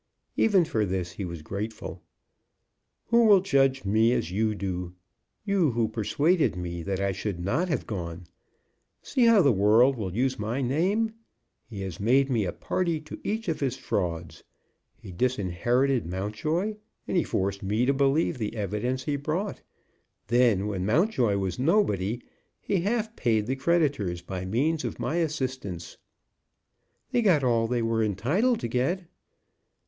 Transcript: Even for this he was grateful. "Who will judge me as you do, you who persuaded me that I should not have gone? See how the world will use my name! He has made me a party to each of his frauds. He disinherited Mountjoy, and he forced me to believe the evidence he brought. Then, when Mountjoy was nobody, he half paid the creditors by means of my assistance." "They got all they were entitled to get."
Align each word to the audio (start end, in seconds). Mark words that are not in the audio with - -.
Even 0.35 0.65
for 0.65 0.83
this 0.83 1.11
he 1.11 1.25
was 1.25 1.43
grateful. 1.43 2.01
"Who 3.09 3.25
will 3.25 3.39
judge 3.41 3.85
me 3.85 4.13
as 4.13 4.31
you 4.31 4.55
do, 4.55 4.95
you 5.45 5.73
who 5.73 5.87
persuaded 5.89 6.55
me 6.55 6.81
that 6.81 6.99
I 6.99 7.11
should 7.11 7.39
not 7.39 7.69
have 7.69 7.85
gone? 7.85 8.23
See 9.03 9.25
how 9.25 9.43
the 9.43 9.51
world 9.51 9.95
will 9.95 10.15
use 10.15 10.39
my 10.39 10.59
name! 10.59 11.13
He 11.69 11.81
has 11.81 11.99
made 11.99 12.31
me 12.31 12.45
a 12.45 12.51
party 12.51 12.99
to 13.01 13.21
each 13.23 13.47
of 13.47 13.59
his 13.59 13.77
frauds. 13.77 14.43
He 14.97 15.11
disinherited 15.11 16.07
Mountjoy, 16.07 16.77
and 17.07 17.15
he 17.15 17.21
forced 17.23 17.61
me 17.61 17.85
to 17.85 17.93
believe 17.93 18.39
the 18.39 18.55
evidence 18.55 19.03
he 19.03 19.17
brought. 19.17 19.61
Then, 20.29 20.65
when 20.65 20.83
Mountjoy 20.83 21.37
was 21.37 21.59
nobody, 21.59 22.23
he 22.59 22.81
half 22.81 23.15
paid 23.15 23.45
the 23.45 23.55
creditors 23.55 24.23
by 24.23 24.45
means 24.45 24.83
of 24.83 24.99
my 24.99 25.17
assistance." 25.17 25.99
"They 27.11 27.21
got 27.21 27.43
all 27.43 27.67
they 27.67 27.83
were 27.83 28.03
entitled 28.03 28.59
to 28.61 28.67
get." 28.67 29.03